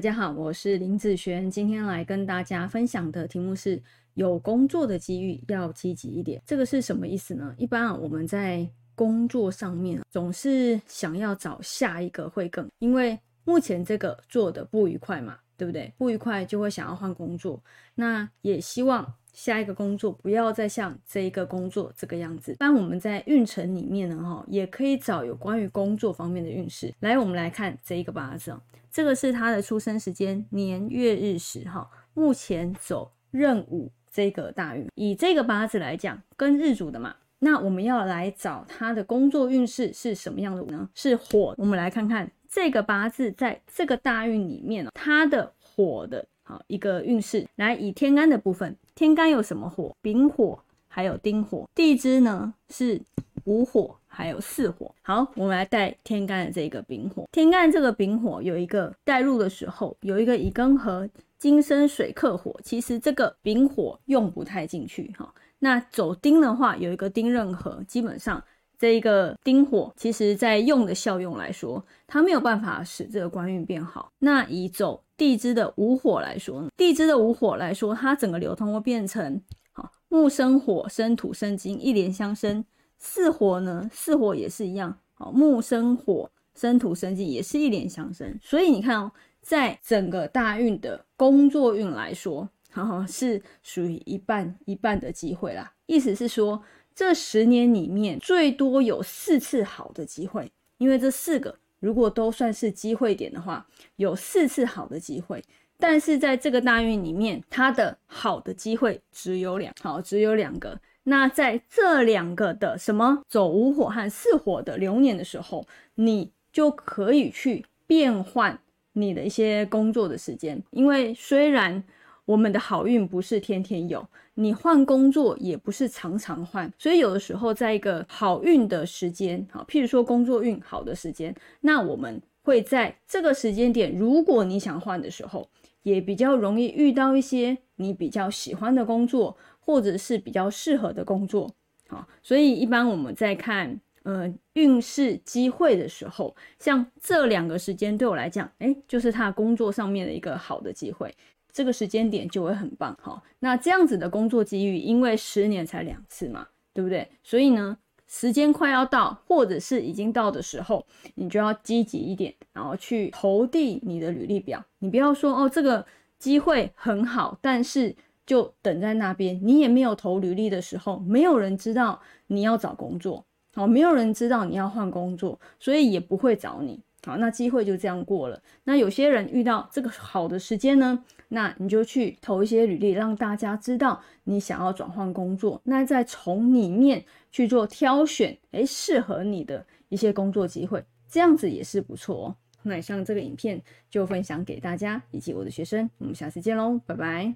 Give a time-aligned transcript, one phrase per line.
[0.00, 3.78] 大家好，我是林子璇，今天来跟大家分享的题目是
[4.14, 6.40] 有工作的机遇要积极一点。
[6.46, 7.54] 这个是什么意思呢？
[7.58, 15.92] 一般啊，我们在工作上面总是想要找下一个会更，因为目前这个做的不愉快嘛，对不对？
[15.98, 17.62] 不愉快就会想要换工作，
[17.94, 19.06] 那也希望。
[19.32, 22.54] 下一个工作不要再像这一个工作这个样子。
[22.58, 26.92] 当我们在运程里面呢，哈，也可以找有关于工作方面的运势。
[27.00, 28.54] 来，我们来看这一个八字，
[28.90, 34.86] 这个是他的出生时间年月日时，哈，目前走壬午这个大运。
[34.94, 40.88] 以这个八字来讲，跟日主的嘛，那我们要来找他的工作运势是什么样的呢？
[40.94, 41.54] 是火。
[41.56, 46.26] 我们来看看这个八字在这个大运里面，它的火的。
[46.42, 49.94] 好一个运势，来以天干的部分，天干有什么火？
[50.02, 50.58] 丙火，
[50.88, 51.68] 还有丁火。
[51.74, 53.00] 地支呢是
[53.44, 54.94] 午火，还有巳火。
[55.02, 57.28] 好，我们来带天干的这个丙火。
[57.30, 65.32] 天干这个丙火有一个带入的时候，有一个乙庚合金生水克火，其实这个丙火用不太进去哈。
[65.60, 68.42] 那走丁的话，有一个丁壬合，基本上。
[68.78, 74.10] 这一个丁火，其实在用的效用来说，它没有办法使这个官运变好。
[74.20, 79.38] 那以走地支的午火来说呢，地支的午火来说，它整个流通会变成
[79.70, 82.64] 好木生火，生土生金，一连相生。
[82.98, 88.34] 巳火呢，巳火也是一样，好木生火，生土生金，也是一连相生。
[88.40, 95.70] 所以你看哦，在整个大运的工作运来说，好是属于一半一半的机会啦。
[95.84, 96.62] 意思是说。
[96.92, 105.42] 这十年里面最多有四次好的机会，因为这四个如果都算是机会点的话，有四次好的机会。
[105.78, 110.78] 但是在这个大运里面，它的好的机会只有两，好，只有两个。
[111.04, 118.60] 那在这两个的什么走五火和四火的流年的时候，你就可以去变换
[118.92, 121.82] 你的一些工作的时间，因为虽然。
[122.30, 135.48] 我们的好运不是天天有，你换工作也不是常常换，所以有的时候在一个好运的时间，好，譬如说工作运好的时间，那我们会在这个时间点，如果你想换的时候，
[135.82, 141.52] 也比较容易遇到一些你比较喜欢的工作，或者是比较适合的工作，
[141.88, 151.12] 好，所以一般我们在看呃运势机会的时候，像这两个时间对我来讲，哎，就是他工作上面的一个好的机会。
[151.52, 153.22] 这个时间点就会很棒哈。
[153.40, 157.08] 那这样子的工作机遇，因为十年才两次嘛，对不对？
[157.22, 164.64] 所以呢，时间快要到，或者是已经到的时候，你就要积极一点，然后去投递你的履历表。
[164.78, 165.84] 你不要说哦，这个
[166.18, 167.94] 机会很好，但是
[168.26, 173.24] 就等在那边，你也没有投履历的时候，没有人知道你要找工作，
[173.54, 176.82] 好，没有人知道你要换工作，所以也不会找你。
[177.04, 178.40] 好，那机会就这样过了。
[178.64, 185.60] 那有些人遇到这个好的时间呢，那你就去投一些履历，让大家知道你想要转换工作。
[185.64, 192.36] 那再从里面去做挑选，诶，适合你的一些工作机会，这样子也是不错哦。
[192.62, 197.28] 那以上这个影片就分享给大家以及我的学生，我们下次见喽，拜拜。